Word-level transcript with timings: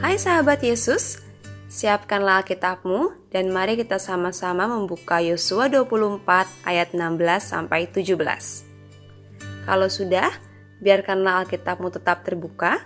Hai 0.00 0.16
sahabat 0.16 0.64
Yesus, 0.64 1.20
siapkanlah 1.68 2.40
Alkitabmu 2.40 3.28
dan 3.28 3.52
mari 3.52 3.76
kita 3.76 4.00
sama-sama 4.00 4.64
membuka 4.64 5.20
Yosua 5.20 5.68
24 5.68 6.24
ayat 6.64 6.96
16 6.96 7.20
sampai 7.44 7.84
17. 7.84 8.16
Kalau 9.68 9.88
sudah, 9.92 10.32
biarkanlah 10.80 11.44
Alkitabmu 11.44 11.92
tetap 11.92 12.24
terbuka. 12.24 12.80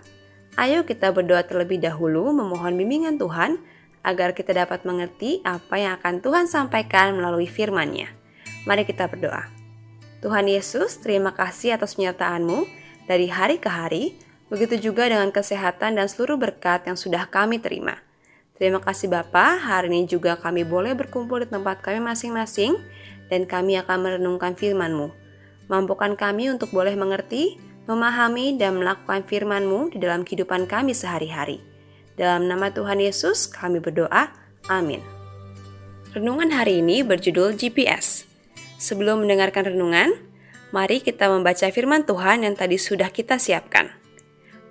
Ayo 0.59 0.83
kita 0.83 1.15
berdoa 1.15 1.47
terlebih 1.47 1.79
dahulu 1.79 2.35
memohon 2.35 2.75
bimbingan 2.75 3.15
Tuhan 3.15 3.63
agar 4.03 4.35
kita 4.35 4.51
dapat 4.51 4.83
mengerti 4.83 5.39
apa 5.47 5.79
yang 5.79 5.95
akan 6.03 6.19
Tuhan 6.19 6.51
sampaikan 6.51 7.15
melalui 7.15 7.47
firman-Nya. 7.47 8.11
Mari 8.67 8.83
kita 8.83 9.07
berdoa. 9.07 9.47
Tuhan 10.19 10.51
Yesus, 10.51 10.99
terima 10.99 11.31
kasih 11.31 11.79
atas 11.79 11.95
penyertaan-Mu 11.95 12.67
dari 13.07 13.31
hari 13.31 13.63
ke 13.63 13.71
hari 13.71 14.19
Begitu 14.53 14.91
juga 14.91 15.09
dengan 15.09 15.33
kesehatan 15.33 15.97
dan 15.97 16.07
seluruh 16.09 16.37
berkat 16.37 16.85
yang 16.85 17.01
sudah 17.01 17.25
kami 17.29 17.61
terima. 17.61 18.01
Terima 18.55 18.79
kasih 18.79 19.11
Bapa, 19.11 19.59
hari 19.59 19.91
ini 19.91 20.07
juga 20.07 20.39
kami 20.39 20.63
boleh 20.63 20.95
berkumpul 20.95 21.43
di 21.43 21.49
tempat 21.51 21.83
kami 21.83 21.99
masing-masing 21.99 22.79
dan 23.27 23.51
kami 23.51 23.81
akan 23.83 23.99
merenungkan 24.05 24.55
firman-Mu. 24.55 25.11
Mampukan 25.67 26.15
kami 26.15 26.53
untuk 26.53 26.71
boleh 26.71 26.95
mengerti, 26.95 27.59
memahami, 27.89 28.55
dan 28.55 28.79
melakukan 28.79 29.27
firman-Mu 29.27 29.97
di 29.97 29.99
dalam 29.99 30.23
kehidupan 30.23 30.71
kami 30.71 30.95
sehari-hari. 30.95 31.59
Dalam 32.15 32.47
nama 32.47 32.71
Tuhan 32.71 33.03
Yesus 33.03 33.51
kami 33.51 33.83
berdoa, 33.83 34.31
amin. 34.71 35.03
Renungan 36.15 36.55
hari 36.55 36.79
ini 36.79 37.03
berjudul 37.03 37.59
GPS. 37.59 38.23
Sebelum 38.79 39.27
mendengarkan 39.27 39.75
renungan, 39.75 40.15
mari 40.71 41.03
kita 41.03 41.27
membaca 41.27 41.67
firman 41.75 42.07
Tuhan 42.07 42.47
yang 42.47 42.55
tadi 42.55 42.79
sudah 42.79 43.11
kita 43.11 43.41
siapkan. 43.41 44.04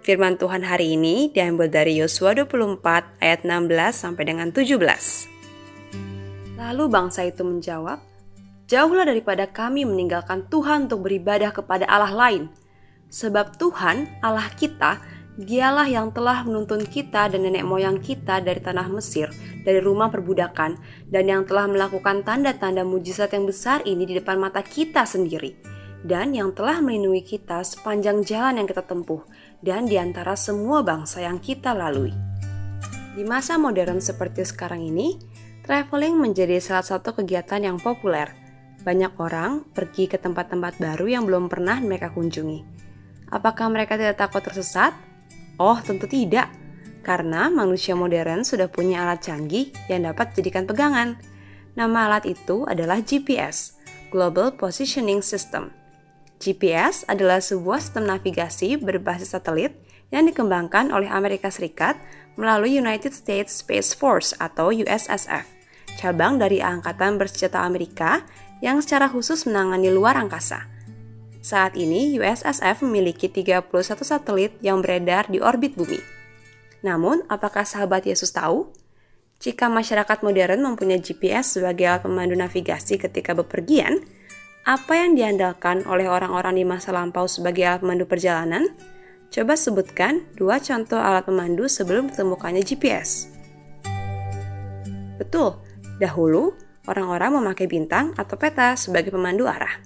Firman 0.04 0.36
Tuhan 0.36 0.68
hari 0.68 1.00
ini 1.00 1.32
diambil 1.32 1.72
dari 1.72 1.96
Yosua 1.96 2.36
24 2.36 3.24
ayat 3.24 3.48
16 3.48 3.72
sampai 3.96 4.24
dengan 4.28 4.52
17. 4.52 4.76
Lalu 6.60 6.84
bangsa 6.92 7.24
itu 7.24 7.48
menjawab, 7.48 8.04
Jauhlah 8.68 9.08
daripada 9.08 9.48
kami 9.48 9.88
meninggalkan 9.88 10.44
Tuhan 10.52 10.92
untuk 10.92 11.08
beribadah 11.08 11.56
kepada 11.56 11.88
Allah 11.88 12.12
lain. 12.12 12.52
Sebab 13.16 13.56
Tuhan, 13.56 14.20
Allah 14.20 14.52
kita, 14.52 15.00
dialah 15.40 15.88
yang 15.88 16.12
telah 16.12 16.44
menuntun 16.44 16.84
kita 16.84 17.32
dan 17.32 17.48
nenek 17.48 17.64
moyang 17.64 18.04
kita 18.04 18.44
dari 18.44 18.60
tanah 18.60 18.92
Mesir, 18.92 19.32
dari 19.64 19.80
rumah 19.80 20.12
perbudakan, 20.12 20.84
dan 21.08 21.32
yang 21.32 21.48
telah 21.48 21.72
melakukan 21.72 22.28
tanda-tanda 22.28 22.84
mujizat 22.84 23.32
yang 23.32 23.48
besar 23.48 23.80
ini 23.88 24.04
di 24.04 24.20
depan 24.20 24.36
mata 24.36 24.60
kita 24.60 25.08
sendiri, 25.08 25.56
dan 26.04 26.36
yang 26.36 26.52
telah 26.52 26.84
melindungi 26.84 27.24
kita 27.24 27.64
sepanjang 27.64 28.28
jalan 28.28 28.60
yang 28.60 28.68
kita 28.68 28.84
tempuh, 28.84 29.24
dan 29.64 29.88
di 29.88 29.96
antara 29.96 30.36
semua 30.36 30.84
bangsa 30.84 31.24
yang 31.24 31.40
kita 31.40 31.72
lalui. 31.72 32.12
Di 33.16 33.24
masa 33.24 33.56
modern 33.56 34.04
seperti 34.04 34.44
sekarang 34.44 34.84
ini, 34.84 35.16
traveling 35.64 36.20
menjadi 36.20 36.60
salah 36.60 36.84
satu 36.84 37.16
kegiatan 37.16 37.64
yang 37.64 37.80
populer. 37.80 38.36
Banyak 38.84 39.16
orang 39.16 39.64
pergi 39.72 40.12
ke 40.12 40.20
tempat-tempat 40.20 40.76
baru 40.76 41.08
yang 41.08 41.24
belum 41.24 41.48
pernah 41.48 41.80
mereka 41.80 42.12
kunjungi. 42.12 42.84
Apakah 43.32 43.72
mereka 43.72 43.96
tidak 43.96 44.20
takut 44.20 44.44
tersesat? 44.44 44.92
Oh, 45.56 45.80
tentu 45.80 46.04
tidak. 46.04 46.52
Karena 47.00 47.48
manusia 47.48 47.96
modern 47.96 48.44
sudah 48.44 48.68
punya 48.68 49.08
alat 49.08 49.24
canggih 49.24 49.72
yang 49.88 50.04
dapat 50.04 50.36
dijadikan 50.36 50.68
pegangan. 50.68 51.16
Nama 51.80 52.12
alat 52.12 52.28
itu 52.28 52.68
adalah 52.68 53.00
GPS, 53.00 53.80
Global 54.12 54.60
Positioning 54.60 55.24
System 55.24 55.83
GPS 56.44 57.08
adalah 57.08 57.40
sebuah 57.40 57.80
sistem 57.80 58.12
navigasi 58.12 58.76
berbasis 58.76 59.32
satelit 59.32 59.80
yang 60.12 60.28
dikembangkan 60.28 60.92
oleh 60.92 61.08
Amerika 61.08 61.48
Serikat 61.48 61.96
melalui 62.36 62.76
United 62.76 63.16
States 63.16 63.64
Space 63.64 63.96
Force 63.96 64.36
atau 64.36 64.76
USSF, 64.76 65.48
cabang 65.96 66.36
dari 66.44 66.60
Angkatan 66.60 67.16
Bersenjata 67.16 67.64
Amerika 67.64 68.28
yang 68.60 68.84
secara 68.84 69.08
khusus 69.08 69.48
menangani 69.48 69.88
luar 69.88 70.20
angkasa. 70.20 70.68
Saat 71.40 71.80
ini, 71.80 72.20
USSF 72.20 72.84
memiliki 72.84 73.32
31 73.32 73.72
satelit 74.04 74.52
yang 74.60 74.84
beredar 74.84 75.32
di 75.32 75.40
orbit 75.40 75.80
bumi. 75.80 76.00
Namun, 76.84 77.24
apakah 77.32 77.64
sahabat 77.64 78.04
Yesus 78.04 78.36
tahu? 78.36 78.68
Jika 79.40 79.68
masyarakat 79.68 80.24
modern 80.24 80.64
mempunyai 80.64 81.04
GPS 81.04 81.60
sebagai 81.60 81.88
alat 81.88 82.04
pemandu 82.08 82.36
navigasi 82.36 82.96
ketika 82.96 83.36
bepergian, 83.36 84.04
apa 84.64 84.96
yang 84.96 85.20
diandalkan 85.20 85.84
oleh 85.84 86.08
orang-orang 86.08 86.56
di 86.56 86.64
masa 86.64 86.96
lampau 86.96 87.28
sebagai 87.28 87.68
alat 87.68 87.84
pemandu 87.84 88.08
perjalanan? 88.08 88.72
Coba 89.28 89.60
sebutkan 89.60 90.24
dua 90.40 90.64
contoh 90.64 90.96
alat 90.96 91.28
pemandu 91.28 91.68
sebelum 91.68 92.08
ditemukannya 92.08 92.64
GPS. 92.64 93.28
Betul, 95.20 95.60
dahulu 96.00 96.56
orang-orang 96.88 97.44
memakai 97.44 97.68
bintang 97.68 98.16
atau 98.16 98.40
peta 98.40 98.80
sebagai 98.80 99.12
pemandu 99.12 99.52
arah. 99.52 99.84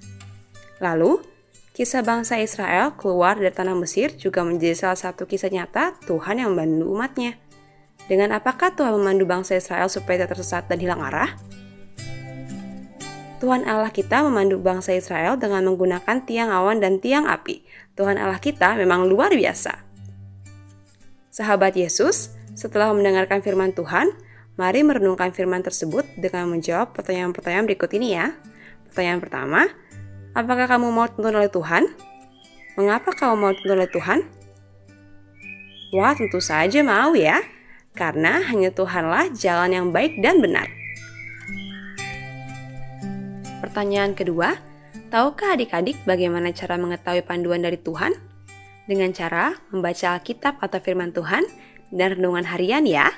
Lalu, 0.78 1.26
kisah 1.74 2.06
bangsa 2.06 2.38
Israel 2.38 2.94
keluar 3.02 3.34
dari 3.34 3.50
tanah 3.50 3.74
Mesir 3.74 4.14
juga 4.14 4.46
menjadi 4.46 4.78
salah 4.78 5.00
satu 5.10 5.26
kisah 5.26 5.50
nyata 5.50 5.98
Tuhan 6.06 6.38
yang 6.38 6.54
membantu 6.54 6.94
umatnya. 6.94 7.34
Dengan 8.06 8.30
apakah 8.38 8.78
Tuhan 8.78 8.94
memandu 8.94 9.26
bangsa 9.26 9.58
Israel 9.58 9.90
supaya 9.90 10.22
tidak 10.22 10.38
tersesat 10.38 10.70
dan 10.70 10.78
hilang 10.78 11.02
arah? 11.02 11.47
Tuhan 13.38 13.70
Allah 13.70 13.94
kita 13.94 14.26
memandu 14.26 14.58
bangsa 14.58 14.98
Israel 14.98 15.38
dengan 15.38 15.62
menggunakan 15.70 16.26
tiang 16.26 16.50
awan 16.50 16.82
dan 16.82 16.98
tiang 16.98 17.30
api. 17.30 17.62
Tuhan 17.94 18.18
Allah 18.18 18.42
kita 18.42 18.74
memang 18.74 19.06
luar 19.06 19.30
biasa. 19.30 19.78
Sahabat 21.30 21.78
Yesus, 21.78 22.34
setelah 22.58 22.90
mendengarkan 22.98 23.46
firman 23.46 23.78
Tuhan, 23.78 24.10
mari 24.58 24.82
merenungkan 24.82 25.30
firman 25.30 25.62
tersebut 25.62 26.02
dengan 26.18 26.50
menjawab 26.50 26.98
pertanyaan-pertanyaan 26.98 27.70
berikut 27.70 27.94
ini 27.94 28.18
ya. 28.18 28.34
Pertanyaan 28.90 29.22
pertama, 29.22 29.70
apakah 30.34 30.66
kamu 30.66 30.90
mau 30.90 31.06
tuntun 31.06 31.38
oleh 31.38 31.54
Tuhan? 31.54 31.94
Mengapa 32.74 33.14
kamu 33.14 33.34
mau 33.38 33.54
tuntun 33.54 33.78
oleh 33.78 33.90
Tuhan? 33.94 34.26
Wah, 35.94 36.18
tentu 36.18 36.42
saja 36.42 36.82
mau 36.82 37.14
ya. 37.14 37.38
Karena 37.94 38.42
hanya 38.50 38.74
Tuhanlah 38.74 39.30
jalan 39.38 39.70
yang 39.78 39.88
baik 39.94 40.26
dan 40.26 40.42
benar. 40.42 40.77
Pertanyaan 43.78 44.18
kedua, 44.18 44.58
tahukah 45.14 45.54
adik-adik 45.54 46.02
bagaimana 46.02 46.50
cara 46.50 46.82
mengetahui 46.82 47.22
panduan 47.22 47.62
dari 47.62 47.78
Tuhan? 47.78 48.10
Dengan 48.90 49.14
cara 49.14 49.54
membaca 49.70 50.18
Alkitab 50.18 50.58
atau 50.58 50.82
firman 50.82 51.14
Tuhan 51.14 51.46
dan 51.94 52.18
renungan 52.18 52.50
harian 52.50 52.90
ya. 52.90 53.14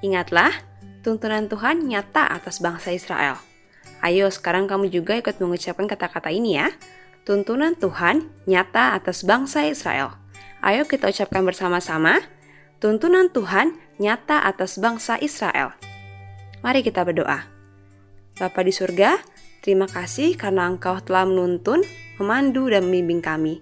Ingatlah, 0.00 0.56
tuntunan 1.04 1.52
Tuhan 1.52 1.84
nyata 1.84 2.32
atas 2.32 2.64
bangsa 2.64 2.96
Israel. 2.96 3.36
Ayo 4.00 4.32
sekarang 4.32 4.72
kamu 4.72 4.88
juga 4.88 5.20
ikut 5.20 5.36
mengucapkan 5.36 5.84
kata-kata 5.84 6.32
ini 6.32 6.56
ya. 6.56 6.72
Tuntunan 7.28 7.76
Tuhan 7.76 8.24
nyata 8.48 8.96
atas 8.96 9.20
bangsa 9.20 9.68
Israel. 9.68 10.16
Ayo 10.64 10.88
kita 10.88 11.12
ucapkan 11.12 11.44
bersama-sama. 11.44 12.24
Tuntunan 12.80 13.28
Tuhan 13.28 13.76
nyata 14.00 14.48
atas 14.48 14.80
bangsa 14.80 15.20
Israel. 15.20 15.76
Mari 16.64 16.80
kita 16.80 17.04
berdoa. 17.04 17.44
Bapa 18.40 18.64
di 18.64 18.72
surga, 18.72 19.36
Terima 19.60 19.90
kasih 19.90 20.38
karena 20.38 20.70
Engkau 20.70 20.98
telah 21.02 21.26
menuntun, 21.26 21.82
memandu, 22.16 22.70
dan 22.70 22.86
membimbing 22.86 23.20
kami. 23.20 23.60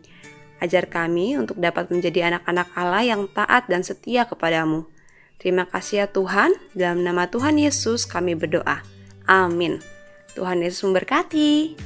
Ajar 0.60 0.88
kami 0.88 1.37
untuk 1.37 1.60
dapat 1.60 1.93
menjadi 1.93 2.32
anak-anak 2.32 2.69
Allah 2.72 3.04
yang 3.04 3.28
taat 3.28 3.69
dan 3.69 3.84
setia 3.84 4.25
kepadamu. 4.25 4.88
Terima 5.37 5.69
kasih 5.69 6.04
ya 6.04 6.06
Tuhan, 6.08 6.56
dalam 6.72 7.04
nama 7.04 7.28
Tuhan 7.28 7.60
Yesus 7.60 8.08
kami 8.08 8.32
berdoa. 8.32 8.81
Amin. 9.28 9.84
Tuhan 10.32 10.64
Yesus 10.64 10.84
memberkati. 10.88 11.76